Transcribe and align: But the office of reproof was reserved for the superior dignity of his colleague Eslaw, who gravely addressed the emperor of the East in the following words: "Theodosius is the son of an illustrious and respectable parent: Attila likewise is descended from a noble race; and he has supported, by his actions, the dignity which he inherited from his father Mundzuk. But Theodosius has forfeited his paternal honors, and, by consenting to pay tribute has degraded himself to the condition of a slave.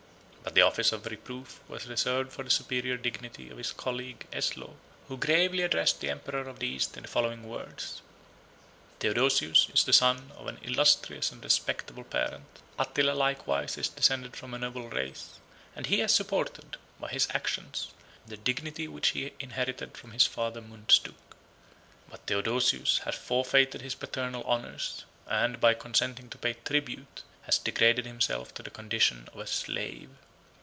But 0.43 0.55
the 0.55 0.63
office 0.63 0.91
of 0.91 1.05
reproof 1.05 1.61
was 1.69 1.87
reserved 1.87 2.33
for 2.33 2.43
the 2.43 2.49
superior 2.49 2.97
dignity 2.97 3.49
of 3.51 3.57
his 3.59 3.71
colleague 3.71 4.25
Eslaw, 4.33 4.73
who 5.07 5.15
gravely 5.15 5.61
addressed 5.61 6.01
the 6.01 6.09
emperor 6.09 6.41
of 6.49 6.57
the 6.59 6.67
East 6.67 6.97
in 6.97 7.03
the 7.03 7.09
following 7.09 7.47
words: 7.47 8.01
"Theodosius 8.99 9.69
is 9.71 9.85
the 9.85 9.93
son 9.93 10.31
of 10.35 10.47
an 10.47 10.57
illustrious 10.63 11.31
and 11.31 11.41
respectable 11.43 12.03
parent: 12.03 12.47
Attila 12.77 13.11
likewise 13.13 13.77
is 13.77 13.87
descended 13.87 14.35
from 14.35 14.53
a 14.53 14.57
noble 14.57 14.89
race; 14.89 15.39
and 15.73 15.85
he 15.85 15.99
has 15.99 16.13
supported, 16.13 16.75
by 16.99 17.07
his 17.09 17.27
actions, 17.33 17.91
the 18.27 18.35
dignity 18.35 18.89
which 18.89 19.09
he 19.09 19.31
inherited 19.39 19.95
from 19.95 20.11
his 20.11 20.25
father 20.25 20.59
Mundzuk. 20.59 21.13
But 22.09 22.21
Theodosius 22.25 22.97
has 23.05 23.15
forfeited 23.15 23.81
his 23.81 23.95
paternal 23.95 24.43
honors, 24.43 25.05
and, 25.27 25.61
by 25.61 25.75
consenting 25.75 26.29
to 26.31 26.37
pay 26.37 26.53
tribute 26.55 27.21
has 27.43 27.59
degraded 27.59 28.07
himself 28.07 28.53
to 28.55 28.63
the 28.63 28.71
condition 28.71 29.29
of 29.33 29.39
a 29.39 29.47
slave. 29.47 30.09